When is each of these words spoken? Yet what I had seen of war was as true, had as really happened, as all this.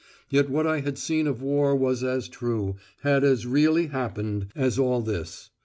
Yet 0.31 0.49
what 0.49 0.65
I 0.65 0.79
had 0.79 0.97
seen 0.97 1.27
of 1.27 1.43
war 1.43 1.75
was 1.75 2.03
as 2.03 2.27
true, 2.27 2.75
had 3.01 3.23
as 3.23 3.45
really 3.45 3.85
happened, 3.85 4.47
as 4.55 4.79
all 4.79 5.01
this. 5.03 5.51